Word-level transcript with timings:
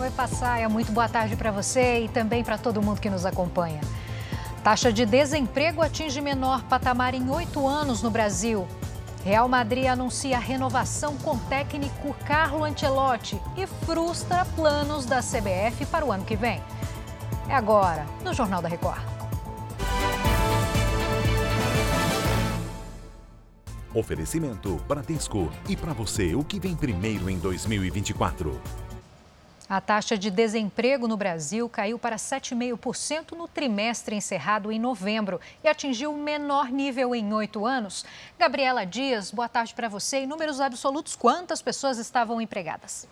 Oi, 0.00 0.10
Passaia, 0.10 0.68
muito 0.68 0.92
boa 0.92 1.08
tarde 1.08 1.34
para 1.34 1.50
você 1.50 2.04
e 2.04 2.08
também 2.08 2.44
para 2.44 2.56
todo 2.56 2.80
mundo 2.80 3.00
que 3.00 3.10
nos 3.10 3.26
acompanha. 3.26 3.80
Taxa 4.62 4.92
de 4.92 5.04
desemprego 5.04 5.82
atinge 5.82 6.20
menor 6.20 6.62
patamar 6.62 7.14
em 7.14 7.28
oito 7.28 7.66
anos 7.66 8.00
no 8.00 8.08
Brasil. 8.08 8.64
Real 9.24 9.48
Madrid 9.48 9.86
anuncia 9.86 10.38
renovação 10.38 11.16
com 11.16 11.36
técnico 11.36 12.14
Carlo 12.24 12.62
Ancelotti 12.62 13.42
e 13.56 13.66
frustra 13.66 14.44
planos 14.44 15.04
da 15.04 15.18
CBF 15.18 15.84
para 15.86 16.06
o 16.06 16.12
ano 16.12 16.24
que 16.24 16.36
vem. 16.36 16.62
É 17.48 17.54
agora, 17.56 18.06
no 18.22 18.32
Jornal 18.32 18.62
da 18.62 18.68
Record. 18.68 19.02
Oferecimento 23.92 24.76
Bradesco. 24.86 25.50
E 25.68 25.76
para 25.76 25.92
você, 25.92 26.36
o 26.36 26.44
que 26.44 26.60
vem 26.60 26.76
primeiro 26.76 27.28
em 27.28 27.36
2024? 27.38 28.87
A 29.68 29.82
taxa 29.82 30.16
de 30.16 30.30
desemprego 30.30 31.06
no 31.06 31.14
Brasil 31.14 31.68
caiu 31.68 31.98
para 31.98 32.16
7,5% 32.16 33.32
no 33.32 33.46
trimestre 33.46 34.16
encerrado 34.16 34.72
em 34.72 34.80
novembro 34.80 35.38
e 35.62 35.68
atingiu 35.68 36.10
o 36.10 36.16
menor 36.16 36.70
nível 36.70 37.14
em 37.14 37.30
oito 37.34 37.66
anos. 37.66 38.02
Gabriela 38.38 38.86
Dias, 38.86 39.30
boa 39.30 39.46
tarde 39.46 39.74
para 39.74 39.86
você. 39.86 40.20
Em 40.20 40.26
números 40.26 40.58
absolutos, 40.58 41.14
quantas 41.14 41.60
pessoas 41.60 41.98
estavam 41.98 42.40
empregadas? 42.40 43.06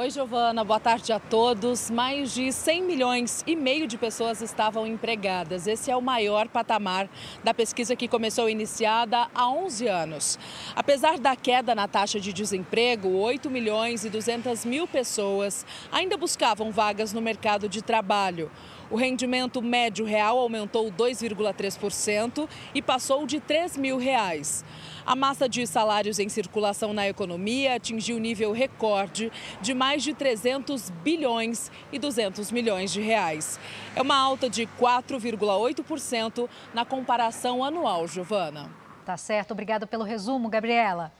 Oi, 0.00 0.10
Giovana, 0.10 0.62
boa 0.62 0.78
tarde 0.78 1.12
a 1.12 1.18
todos. 1.18 1.90
Mais 1.90 2.32
de 2.32 2.52
100 2.52 2.84
milhões 2.84 3.42
e 3.44 3.56
meio 3.56 3.84
de 3.84 3.98
pessoas 3.98 4.40
estavam 4.40 4.86
empregadas. 4.86 5.66
Esse 5.66 5.90
é 5.90 5.96
o 5.96 6.00
maior 6.00 6.46
patamar 6.46 7.10
da 7.42 7.52
pesquisa 7.52 7.96
que 7.96 8.06
começou 8.06 8.48
iniciada 8.48 9.26
há 9.34 9.50
11 9.50 9.88
anos. 9.88 10.38
Apesar 10.76 11.18
da 11.18 11.34
queda 11.34 11.74
na 11.74 11.88
taxa 11.88 12.20
de 12.20 12.32
desemprego, 12.32 13.08
8 13.08 13.50
milhões 13.50 14.04
e 14.04 14.08
200 14.08 14.64
mil 14.64 14.86
pessoas 14.86 15.66
ainda 15.90 16.16
buscavam 16.16 16.70
vagas 16.70 17.12
no 17.12 17.20
mercado 17.20 17.68
de 17.68 17.82
trabalho. 17.82 18.52
O 18.90 18.96
rendimento 18.96 19.60
médio 19.60 20.06
real 20.06 20.38
aumentou 20.38 20.92
2,3% 20.92 22.48
e 22.74 22.80
passou 22.80 23.26
de 23.26 23.40
3 23.40 23.76
mil 23.76 23.98
reais. 23.98 24.64
A 25.08 25.16
massa 25.16 25.48
de 25.48 25.66
salários 25.66 26.18
em 26.18 26.28
circulação 26.28 26.92
na 26.92 27.08
economia 27.08 27.76
atingiu 27.76 28.18
nível 28.18 28.52
recorde 28.52 29.32
de 29.58 29.72
mais 29.72 30.02
de 30.02 30.12
300 30.12 30.90
bilhões 30.90 31.72
e 31.90 31.98
200 31.98 32.52
milhões 32.52 32.92
de 32.92 33.00
reais. 33.00 33.58
É 33.96 34.02
uma 34.02 34.18
alta 34.18 34.50
de 34.50 34.66
4,8% 34.78 36.46
na 36.74 36.84
comparação 36.84 37.64
anual, 37.64 38.06
Giovana. 38.06 38.70
Tá 39.06 39.16
certo, 39.16 39.52
obrigada 39.52 39.86
pelo 39.86 40.04
resumo, 40.04 40.50
Gabriela. 40.50 41.10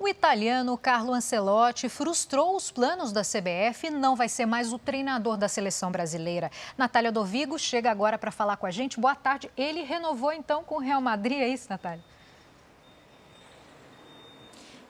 O 0.00 0.08
italiano 0.08 0.76
Carlo 0.76 1.14
Ancelotti 1.14 1.88
frustrou 1.88 2.56
os 2.56 2.72
planos 2.72 3.12
da 3.12 3.22
CBF 3.22 3.86
e 3.86 3.90
não 3.90 4.16
vai 4.16 4.28
ser 4.28 4.46
mais 4.46 4.72
o 4.72 4.80
treinador 4.80 5.36
da 5.36 5.46
seleção 5.46 5.92
brasileira. 5.92 6.50
Natália 6.76 7.12
Dovigo 7.12 7.56
chega 7.56 7.88
agora 7.88 8.18
para 8.18 8.32
falar 8.32 8.56
com 8.56 8.66
a 8.66 8.70
gente. 8.72 8.98
Boa 8.98 9.14
tarde. 9.14 9.48
Ele 9.56 9.82
renovou 9.82 10.32
então 10.32 10.64
com 10.64 10.74
o 10.74 10.80
Real 10.80 11.00
Madrid, 11.00 11.38
é 11.38 11.46
isso, 11.46 11.68
Natália? 11.70 12.15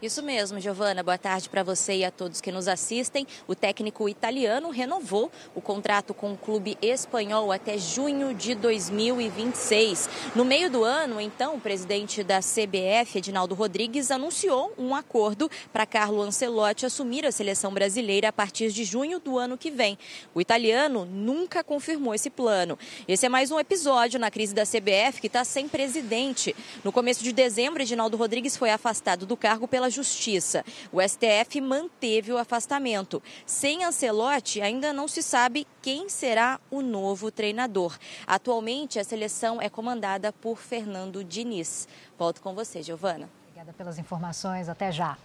Isso 0.03 0.23
mesmo, 0.23 0.61
Giovana. 0.61 1.03
Boa 1.03 1.17
tarde 1.17 1.49
para 1.49 1.63
você 1.63 1.95
e 1.95 2.05
a 2.05 2.11
todos 2.11 2.43
que 2.43 2.53
nos 2.53 2.69
assistem. 2.69 3.27
O 3.49 3.55
técnico 3.55 4.07
italiano 4.11 4.69
renovou 4.69 5.33
o 5.55 5.61
contrato 5.63 6.13
com 6.13 6.35
o 6.35 6.37
clube 6.37 6.77
espanhol 6.83 7.51
até 7.51 7.79
junho 7.79 8.35
de 8.35 8.55
2026. 8.55 10.11
No 10.35 10.45
meio 10.45 10.69
do 10.69 10.85
ano, 10.85 11.19
então, 11.19 11.55
o 11.55 11.61
presidente 11.61 12.23
da 12.23 12.41
CBF, 12.41 13.17
Edinaldo 13.17 13.55
Rodrigues, 13.55 14.11
anunciou 14.11 14.71
um 14.77 14.95
acordo 14.95 15.51
para 15.73 15.87
Carlo 15.87 16.21
Ancelotti 16.21 16.85
assumir 16.85 17.25
a 17.25 17.33
seleção 17.33 17.73
brasileira 17.73 18.29
a 18.29 18.33
partir 18.33 18.73
de 18.73 18.85
junho 18.85 19.19
do 19.19 19.39
ano 19.39 19.57
que 19.57 19.71
vem. 19.71 19.97
O 20.35 20.43
italiano 20.43 21.07
nunca 21.07 21.65
confirmou 21.65 22.15
esse 22.15 22.29
plano. 22.29 22.79
Esse 23.09 23.25
é 23.25 23.31
mais 23.31 23.51
um 23.51 23.59
episódio 23.59 24.21
na 24.21 24.31
crise 24.31 24.55
da 24.55 24.65
CBF 24.65 25.23
que 25.23 25.27
está 25.27 25.43
sem 25.43 25.67
presidente. 25.71 26.55
No 26.85 26.93
começo 26.93 27.25
de 27.25 27.33
dezembro, 27.33 27.81
Edinaldo 27.83 28.19
Rodrigues 28.19 28.59
foi 28.59 28.69
afastado 28.69 29.25
do 29.25 29.39
cargo 29.39 29.67
pela 29.67 29.86
pela 29.87 29.91
Justiça. 29.91 30.65
O 30.93 31.01
STF 31.01 31.61
manteve 31.61 32.33
o 32.33 32.39
afastamento. 32.39 33.23
Sem 33.45 33.85
Ancelotti, 33.85 34.61
ainda 34.61 34.93
não 34.93 35.07
se 35.09 35.23
sabe 35.23 35.67
quem 35.81 36.09
será 36.09 36.61
o 36.71 36.83
novo 36.83 37.31
treinador. 37.31 37.97
Atualmente, 38.27 38.99
a 38.99 39.05
seleção 39.05 39.63
é 39.63 39.69
comandada 39.69 40.33
por 40.33 40.59
Fernando 40.59 41.23
Diniz. 41.23 41.89
Volto 42.19 42.41
com 42.41 42.55
você, 42.55 42.83
Giovana. 42.83 43.29
Obrigada 43.43 43.73
pelas 43.73 43.99
informações. 43.99 44.69
Até 44.69 44.91
já. 44.91 45.17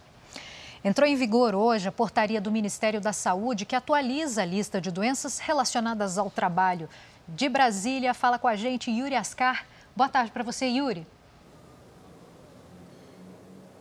Entrou 0.84 1.08
em 1.08 1.16
vigor 1.16 1.54
hoje 1.54 1.88
a 1.88 1.92
portaria 1.92 2.42
do 2.42 2.52
Ministério 2.52 3.00
da 3.00 3.14
Saúde 3.14 3.66
que 3.66 3.76
atualiza 3.76 4.42
a 4.42 4.46
lista 4.46 4.82
de 4.82 4.90
doenças 4.90 5.40
relacionadas 5.40 6.18
ao 6.18 6.30
trabalho. 6.30 6.90
De 7.28 7.48
Brasília, 7.48 8.14
fala 8.14 8.40
com 8.40 8.48
a 8.48 8.56
gente 8.56 8.90
Yuri 8.90 9.16
Ascar. 9.16 9.66
Boa 9.96 10.10
tarde 10.10 10.32
para 10.32 10.44
você, 10.44 10.66
Yuri. 10.68 11.06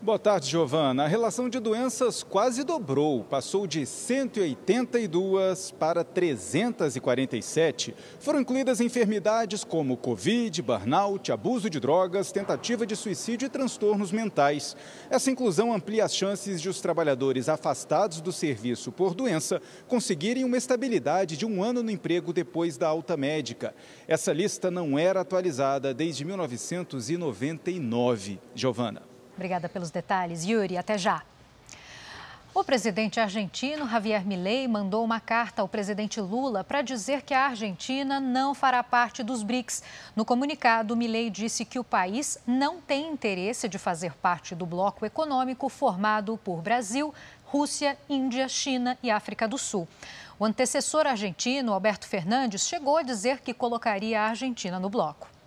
Boa 0.03 0.19
tarde, 0.19 0.49
Giovana. 0.49 1.05
A 1.05 1.07
relação 1.07 1.47
de 1.47 1.61
doenças 1.61 2.23
quase 2.23 2.65
dobrou, 2.65 3.23
passou 3.23 3.67
de 3.67 3.85
182 3.85 5.73
para 5.73 6.03
347. 6.03 7.95
Foram 8.19 8.41
incluídas 8.41 8.81
enfermidades 8.81 9.63
como 9.63 9.99
Covid, 9.99 10.63
burnout, 10.63 11.31
abuso 11.31 11.69
de 11.69 11.79
drogas, 11.79 12.33
tentativa 12.33 12.87
de 12.87 12.97
suicídio 12.97 13.45
e 13.45 13.51
transtornos 13.51 14.11
mentais. 14.11 14.75
Essa 15.11 15.31
inclusão 15.31 15.71
amplia 15.71 16.07
as 16.07 16.17
chances 16.17 16.63
de 16.63 16.71
os 16.71 16.81
trabalhadores 16.81 17.51
afastados 17.51 18.23
do 18.23 18.33
serviço 18.33 18.91
por 18.91 19.15
doença 19.15 19.61
conseguirem 19.87 20.45
uma 20.45 20.57
estabilidade 20.57 21.37
de 21.37 21.45
um 21.45 21.63
ano 21.63 21.83
no 21.83 21.91
emprego 21.91 22.33
depois 22.33 22.79
da 22.79 22.89
alta 22.89 23.19
médica. 23.19 23.75
Essa 24.09 24.33
lista 24.33 24.71
não 24.71 24.99
era 24.99 25.21
atualizada 25.21 25.93
desde 25.93 26.25
1999. 26.25 28.39
Giovana. 28.55 29.10
Obrigada 29.41 29.71
pelos 29.71 29.91
detalhes, 29.91 30.45
Yuri. 30.45 30.77
Até 30.77 30.99
já. 30.99 31.23
O 32.53 32.63
presidente 32.63 33.19
argentino 33.19 33.89
Javier 33.89 34.23
Milei 34.23 34.69
mandou 34.69 35.03
uma 35.03 35.19
carta 35.19 35.63
ao 35.63 35.69
presidente 35.69 36.21
Lula 36.21 36.63
para 36.63 36.83
dizer 36.83 37.23
que 37.23 37.33
a 37.33 37.47
Argentina 37.47 38.21
não 38.21 38.55
fará 38.55 38.85
parte 38.85 39.23
dos 39.23 39.43
BRICS. 39.43 39.83
No 40.15 40.27
comunicado, 40.27 40.95
Milei 40.95 41.31
disse 41.31 41.65
que 41.65 41.79
o 41.79 41.85
país 41.85 42.37
não 42.47 42.83
tem 42.83 43.11
interesse 43.11 43.67
de 43.67 43.79
fazer 43.79 44.13
parte 44.13 44.55
do 44.55 44.67
bloco 44.67 45.07
econômico 45.07 45.71
formado 45.71 46.39
por 46.45 46.61
Brasil, 46.61 47.15
Rússia, 47.47 47.97
Índia, 48.11 48.47
China 48.47 48.99
e 49.03 49.11
África 49.11 49.49
do 49.49 49.57
Sul. 49.57 49.89
O 50.39 50.45
antecessor 50.45 51.07
argentino, 51.07 51.73
Alberto 51.73 52.07
Fernandes, 52.07 52.69
chegou 52.69 52.99
a 52.99 53.03
dizer 53.03 53.41
que 53.41 53.55
colocaria 53.55 54.21
a 54.21 54.29
Argentina 54.29 54.79
no 54.79 54.91
bloco. 54.91 55.40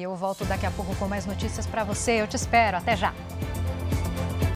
E 0.00 0.02
eu 0.02 0.16
volto 0.16 0.46
daqui 0.46 0.64
a 0.64 0.70
pouco 0.70 0.96
com 0.96 1.06
mais 1.06 1.26
notícias 1.26 1.66
para 1.66 1.84
você. 1.84 2.22
Eu 2.22 2.26
te 2.26 2.34
espero. 2.34 2.78
Até 2.78 2.96
já. 2.96 3.12